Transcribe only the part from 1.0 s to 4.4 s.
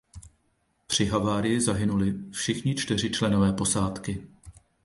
havárii zahynuli všichni čtyři členové posádky.